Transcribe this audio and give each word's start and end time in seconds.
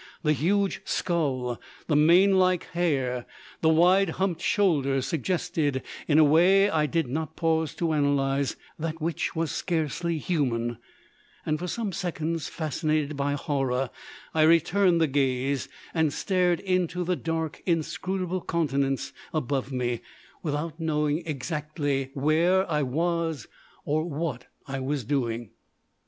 The 0.23 0.33
huge 0.33 0.81
skull, 0.83 1.61
the 1.85 1.95
mane 1.95 2.39
like 2.39 2.63
hair, 2.71 3.27
the 3.61 3.69
wide 3.69 4.09
humped 4.17 4.41
shoulders, 4.41 5.05
suggested, 5.05 5.83
in 6.07 6.17
a 6.17 6.23
way 6.23 6.71
I 6.71 6.87
did 6.87 7.05
not 7.07 7.35
pause 7.35 7.75
to 7.75 7.91
analyse, 7.91 8.55
that 8.79 8.99
which 8.99 9.35
was 9.35 9.51
scarcely 9.51 10.17
human; 10.17 10.79
and 11.45 11.59
for 11.59 11.67
some 11.67 11.91
seconds, 11.91 12.47
fascinated 12.49 13.15
by 13.15 13.33
horror, 13.33 13.91
I 14.33 14.41
returned 14.41 14.99
the 14.99 15.05
gaze 15.05 15.69
and 15.93 16.11
stared 16.11 16.59
into 16.61 17.03
the 17.03 17.15
dark, 17.15 17.61
inscrutable 17.67 18.41
countenance 18.43 19.13
above 19.31 19.71
me, 19.71 20.01
without 20.41 20.79
knowing 20.79 21.21
exactly 21.27 22.09
where 22.15 22.67
I 22.67 22.81
was 22.81 23.45
or 23.85 24.05
what 24.09 24.47
I 24.67 24.79
was 24.79 25.03
doing. 25.03 25.51